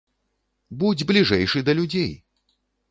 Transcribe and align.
Будзь 0.83 1.03
бліжэйшы 1.11 1.59
да 1.69 1.79
людзей! 1.83 2.13